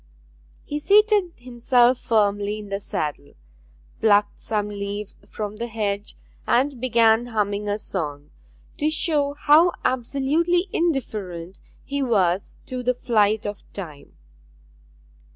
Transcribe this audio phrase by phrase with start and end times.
[0.63, 3.35] He seated himself firmly in the saddle,
[3.99, 8.31] plucked some leaves from the hedge, and began humming a song,
[8.79, 14.13] to show how absolutely indifferent he was to the flight of time.